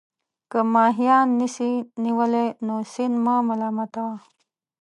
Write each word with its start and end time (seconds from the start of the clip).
که 0.51 0.59
ماهيان 0.73 1.27
نسې 1.39 1.69
نيولى، 2.03 2.45
نو 2.65 2.75
سيند 2.93 3.15
مه 3.25 3.35
ملامت 3.47 3.93
وه. 4.03 4.15